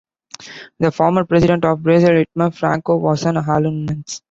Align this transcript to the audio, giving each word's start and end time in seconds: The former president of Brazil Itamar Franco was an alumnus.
The 0.79 0.89
former 0.91 1.25
president 1.25 1.63
of 1.63 1.83
Brazil 1.83 2.23
Itamar 2.25 2.55
Franco 2.55 2.97
was 2.97 3.23
an 3.25 3.37
alumnus. 3.37 4.19